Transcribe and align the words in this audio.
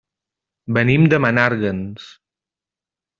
Venim 0.77 1.05
de 1.13 1.19
Menàrguens. 1.25 2.07